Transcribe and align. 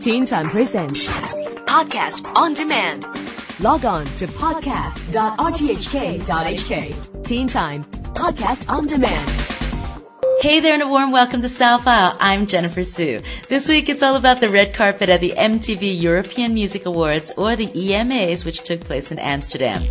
Teen 0.00 0.24
Time 0.24 0.48
Presents 0.48 1.06
Podcast 1.66 2.24
on 2.34 2.54
demand. 2.54 3.04
Log 3.62 3.84
on 3.84 4.06
to 4.16 4.26
podcast.rthk.hk. 4.26 7.24
Teen 7.24 7.46
Time 7.46 7.84
Podcast 7.84 8.66
on 8.70 8.86
Demand. 8.86 9.30
Hey 10.40 10.60
there 10.60 10.72
and 10.72 10.82
a 10.82 10.88
warm 10.88 11.12
welcome 11.12 11.42
to 11.42 11.48
Stylefyle. 11.48 12.16
I'm 12.18 12.46
Jennifer 12.46 12.82
Su. 12.82 13.20
This 13.50 13.68
week 13.68 13.90
it's 13.90 14.02
all 14.02 14.16
about 14.16 14.40
the 14.40 14.48
red 14.48 14.72
carpet 14.72 15.10
at 15.10 15.20
the 15.20 15.34
MTV 15.36 16.00
European 16.00 16.54
Music 16.54 16.86
Awards 16.86 17.30
or 17.36 17.54
the 17.54 17.66
EMAs 17.66 18.46
which 18.46 18.62
took 18.62 18.80
place 18.80 19.12
in 19.12 19.18
Amsterdam. 19.18 19.86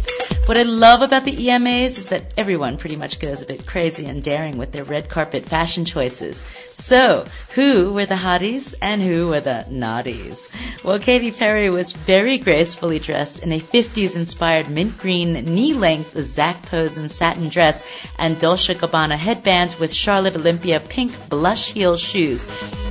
What 0.49 0.57
I 0.57 0.63
love 0.63 1.03
about 1.03 1.25
the 1.25 1.37
EMAs 1.37 1.99
is 1.99 2.07
that 2.07 2.33
everyone 2.35 2.77
pretty 2.77 2.95
much 2.95 3.19
goes 3.19 3.43
a 3.43 3.45
bit 3.45 3.67
crazy 3.67 4.07
and 4.07 4.23
daring 4.23 4.57
with 4.57 4.71
their 4.71 4.83
red 4.83 5.07
carpet 5.07 5.45
fashion 5.45 5.85
choices. 5.85 6.41
So, 6.73 7.27
who 7.53 7.93
were 7.93 8.07
the 8.07 8.15
hotties 8.15 8.73
and 8.81 8.99
who 8.99 9.27
were 9.27 9.41
the 9.41 9.67
naughties? 9.69 10.49
Well, 10.83 10.97
Katy 10.97 11.29
Perry 11.33 11.69
was 11.69 11.91
very 11.91 12.39
gracefully 12.39 12.97
dressed 12.97 13.43
in 13.43 13.51
a 13.51 13.59
50s 13.59 14.15
inspired 14.15 14.71
mint 14.71 14.97
green 14.97 15.33
knee-length 15.33 16.19
Zac 16.23 16.59
Posen 16.63 17.09
satin 17.09 17.49
dress 17.49 17.85
and 18.17 18.39
Dolce 18.39 18.73
Gabbana 18.73 19.17
headbands 19.17 19.79
with 19.79 19.93
Charlotte 19.93 20.35
Olympia 20.35 20.79
pink 20.79 21.29
blush 21.29 21.73
heel 21.73 21.95
shoes. 21.95 22.47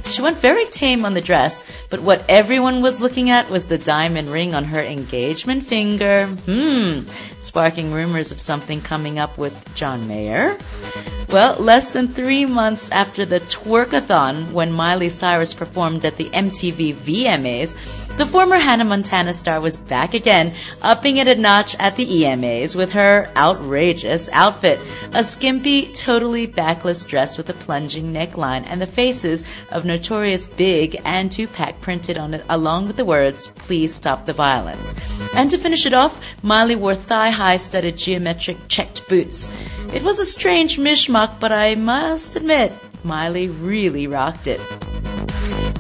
She 0.09 0.23
went 0.23 0.39
very 0.39 0.65
tame 0.67 1.05
on 1.05 1.15
the 1.15 1.21
dress, 1.21 1.63
but 1.91 2.01
what 2.01 2.25
everyone 2.29 2.81
was 2.81 3.01
looking 3.01 3.31
at 3.31 3.51
was 3.51 3.65
the 3.65 3.79
diamond 3.79 4.31
ring 4.31 4.55
on 4.55 4.65
her 4.65 4.81
engagement 4.81 5.67
finger. 5.67 6.27
Hmm, 6.27 7.03
sparking 7.39 7.93
rumors 7.93 8.33
of 8.33 8.41
something 8.41 8.81
coming 8.81 9.19
up 9.19 9.37
with 9.37 9.75
John 9.75 10.09
Mayer. 10.09 10.57
Well, 11.31 11.57
less 11.57 11.93
than 11.93 12.09
three 12.09 12.47
months 12.47 12.91
after 12.91 13.27
the 13.27 13.41
twerkathon, 13.41 14.51
when 14.53 14.73
Miley 14.73 15.11
Cyrus 15.11 15.53
performed 15.53 16.07
at 16.07 16.17
the 16.17 16.31
MTV 16.31 16.95
VMAs, 16.95 17.77
the 18.17 18.25
former 18.25 18.57
Hannah 18.57 18.87
Montana 18.87 19.35
star 19.35 19.61
was 19.61 19.77
back 19.77 20.15
again, 20.15 20.55
upping 20.81 21.19
it 21.19 21.29
a 21.29 21.35
notch 21.35 21.77
at 21.79 21.97
the 21.97 22.07
EMAs 22.07 22.75
with 22.75 22.93
her 22.93 23.31
outrageous 23.37 24.31
outfit. 24.33 24.81
A 25.13 25.23
skimpy, 25.23 25.93
totally 25.93 26.47
backless 26.47 27.05
dress 27.05 27.37
with 27.37 27.51
a 27.51 27.55
plunging 27.55 28.11
neckline 28.11 28.65
and 28.67 28.81
the 28.81 28.87
faces 28.87 29.45
of 29.71 29.85
Notorious 29.85 30.49
Big 30.49 31.01
and 31.05 31.31
Tupac 31.31 31.81
printed 31.83 32.17
on 32.17 32.33
it 32.33 32.45
along 32.49 32.87
with 32.87 32.97
the 32.97 33.05
words, 33.05 33.49
please 33.49 33.95
stop 33.95 34.25
the 34.25 34.33
violence. 34.33 34.95
And 35.37 35.51
to 35.51 35.59
finish 35.59 35.85
it 35.85 35.93
off, 35.93 36.19
Miley 36.43 36.75
wore 36.75 36.95
thigh-high 36.95 37.59
studded 37.59 37.99
geometric 37.99 38.57
checked 38.69 39.07
boots. 39.09 39.49
It 39.93 40.03
was 40.03 40.19
a 40.19 40.27
strange 40.27 40.77
mishmash, 40.77 41.41
but 41.41 41.51
I 41.51 41.75
must 41.75 42.37
admit, 42.37 42.73
Miley 43.05 43.49
really 43.49 44.07
rocked 44.07 44.47
it. 44.47 44.61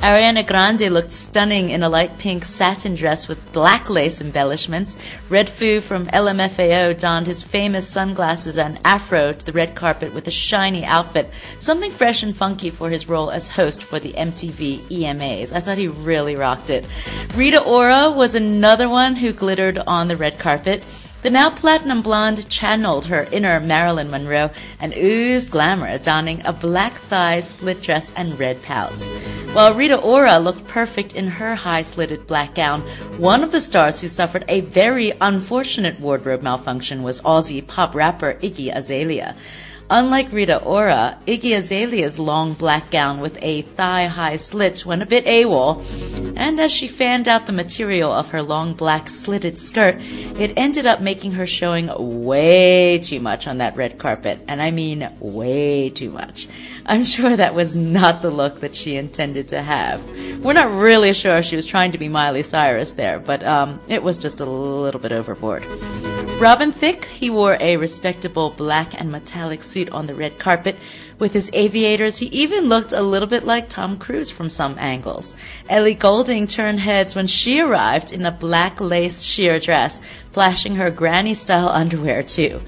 Ariana 0.01 0.47
Grande 0.47 0.91
looked 0.91 1.11
stunning 1.11 1.69
in 1.70 1.83
a 1.83 1.89
light 1.89 2.17
pink 2.19 2.45
satin 2.45 2.95
dress 2.95 3.29
with 3.29 3.53
black 3.53 3.91
lace 3.91 4.20
embellishments. 4.23 4.97
Redfoo 5.29 5.83
from 5.83 6.06
LMFAO 6.06 6.98
donned 6.98 7.27
his 7.27 7.42
famous 7.42 7.86
sunglasses 7.86 8.56
and 8.56 8.79
afro 8.84 9.33
to 9.33 9.45
the 9.45 9.53
red 9.53 9.75
carpet 9.75 10.14
with 10.14 10.27
a 10.27 10.31
shiny 10.31 10.84
outfit, 10.84 11.29
something 11.61 11.91
fresh 11.91 12.23
and 12.23 12.34
funky 12.34 12.70
for 12.70 12.89
his 12.89 13.09
role 13.09 13.31
as 13.31 13.48
host 13.51 13.83
for 13.83 13.98
the 13.98 14.14
MTV 14.14 14.79
EMAs. 14.89 15.53
I 15.53 15.61
thought 15.61 15.79
he 15.79 15.89
really 15.89 16.36
rocked 16.36 16.70
it. 16.70 16.86
Rita 17.34 17.62
Ora 17.62 18.11
was 18.11 18.34
another 18.34 18.89
one 18.89 19.17
who 19.17 19.33
glittered 19.33 19.79
on 19.79 20.09
the 20.09 20.17
red 20.17 20.39
carpet. 20.39 20.83
The 21.20 21.30
now 21.30 21.50
platinum 21.50 22.02
blonde 22.02 22.48
channeled 22.48 23.06
her 23.06 23.27
inner 23.33 23.58
Marilyn 23.58 24.08
Monroe 24.08 24.52
and 24.78 24.94
oozed 24.97 25.50
glamour, 25.50 25.98
donning 25.98 26.47
a 26.47 26.52
black 26.52 26.92
thigh 26.92 27.41
split 27.41 27.83
dress 27.83 28.12
and 28.14 28.38
red 28.38 28.62
pout. 28.62 28.92
While 29.52 29.74
Rita 29.74 29.96
Ora 29.96 30.39
looked 30.39 30.69
perfect 30.69 31.14
in 31.14 31.27
her 31.27 31.56
high 31.56 31.83
slitted 31.83 32.28
black 32.28 32.55
gown, 32.55 32.83
one 33.19 33.42
of 33.42 33.50
the 33.50 33.61
stars 33.61 34.00
who 34.00 34.06
suffered 34.06 34.44
a 34.46 34.61
very 34.61 35.12
unfortunate 35.20 35.98
wardrobe 35.98 36.42
malfunction 36.42 37.02
was 37.02 37.20
Aussie 37.22 37.66
pop 37.66 37.96
rapper 37.96 38.34
Iggy 38.34 38.72
Azalea. 38.72 39.35
Unlike 39.90 40.32
Rita 40.32 40.62
Ora, 40.62 41.16
Iggy 41.26 41.56
Azalea's 41.56 42.18
long 42.18 42.52
black 42.52 42.90
gown 42.90 43.20
with 43.20 43.38
a 43.40 43.62
thigh-high 43.62 44.36
slit 44.36 44.84
went 44.84 45.00
a 45.00 45.06
bit 45.06 45.24
AWOL, 45.24 45.82
and 46.36 46.60
as 46.60 46.70
she 46.70 46.86
fanned 46.86 47.26
out 47.26 47.46
the 47.46 47.54
material 47.54 48.12
of 48.12 48.28
her 48.28 48.42
long 48.42 48.74
black 48.74 49.08
slitted 49.08 49.58
skirt, 49.58 49.96
it 49.98 50.52
ended 50.58 50.86
up 50.86 51.00
making 51.00 51.32
her 51.32 51.46
showing 51.46 51.90
way 52.20 52.98
too 52.98 53.18
much 53.18 53.46
on 53.46 53.58
that 53.58 53.76
red 53.76 53.98
carpet, 53.98 54.40
and 54.46 54.60
I 54.60 54.72
mean 54.72 55.10
way 55.20 55.88
too 55.88 56.10
much. 56.10 56.48
I'm 56.84 57.05
sure 57.05 57.34
that 57.34 57.55
was 57.55 57.74
not 57.74 58.20
the 58.20 58.30
look 58.30 58.60
that 58.60 58.76
she 58.76 58.96
intended 58.96 59.48
to 59.48 59.62
have. 59.62 60.02
We're 60.40 60.52
not 60.52 60.70
really 60.70 61.12
sure 61.12 61.42
she 61.42 61.56
was 61.56 61.66
trying 61.66 61.92
to 61.92 61.98
be 61.98 62.08
Miley 62.08 62.44
Cyrus 62.44 62.92
there, 62.92 63.18
but 63.18 63.44
um, 63.44 63.80
it 63.88 64.02
was 64.02 64.18
just 64.18 64.40
a 64.40 64.46
little 64.46 65.00
bit 65.00 65.10
overboard. 65.10 65.66
Robin 66.40 66.70
Thicke, 66.70 67.06
he 67.06 67.28
wore 67.28 67.56
a 67.58 67.76
respectable 67.76 68.50
black 68.50 68.98
and 68.98 69.10
metallic 69.10 69.64
suit 69.64 69.90
on 69.90 70.06
the 70.06 70.14
red 70.14 70.38
carpet. 70.38 70.76
With 71.18 71.32
his 71.32 71.50
aviators, 71.52 72.18
he 72.18 72.26
even 72.26 72.68
looked 72.68 72.92
a 72.92 73.02
little 73.02 73.26
bit 73.26 73.44
like 73.44 73.68
Tom 73.68 73.98
Cruise 73.98 74.30
from 74.30 74.48
some 74.48 74.76
angles. 74.78 75.34
Ellie 75.68 75.94
Goulding 75.94 76.46
turned 76.46 76.78
heads 76.78 77.16
when 77.16 77.26
she 77.26 77.58
arrived 77.58 78.12
in 78.12 78.24
a 78.24 78.30
black 78.30 78.80
lace 78.80 79.22
sheer 79.22 79.58
dress, 79.58 80.00
flashing 80.30 80.76
her 80.76 80.92
granny 80.92 81.34
style 81.34 81.68
underwear 81.68 82.22
too. 82.22 82.60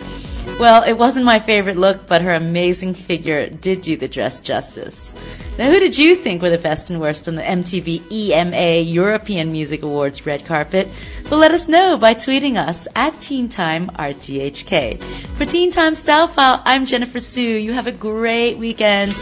Well, 0.61 0.83
it 0.83 0.99
wasn't 0.99 1.25
my 1.25 1.39
favorite 1.39 1.79
look, 1.79 2.07
but 2.07 2.21
her 2.21 2.35
amazing 2.35 2.93
figure 2.93 3.49
did 3.49 3.81
do 3.81 3.97
the 3.97 4.07
dress 4.07 4.41
justice. 4.43 5.15
Now, 5.57 5.71
who 5.71 5.81
did 5.81 5.97
you 5.97 6.15
think 6.15 6.43
were 6.43 6.51
the 6.51 6.59
best 6.59 6.91
and 6.91 7.01
worst 7.01 7.27
on 7.29 7.35
the 7.35 7.43
MTV 7.43 8.13
EMA 8.13 8.83
European 8.83 9.53
Music 9.53 9.83
Awards 9.83 10.27
red 10.27 10.45
carpet? 10.45 10.87
Well, 11.31 11.41
let 11.41 11.53
us 11.53 11.67
know 11.67 11.97
by 11.97 12.13
tweeting 12.13 12.59
us 12.59 12.87
at 12.95 13.19
Teen 13.23 13.49
Time 13.49 13.87
RTHK. 13.93 15.03
For 15.03 15.47
Teen 15.47 15.71
Time 15.71 15.95
Stylefyle, 15.95 16.61
I'm 16.67 16.85
Jennifer 16.85 17.21
Su. 17.21 17.41
You 17.41 17.73
have 17.73 17.87
a 17.87 17.93
great 17.93 18.59
weekend. 18.59 19.15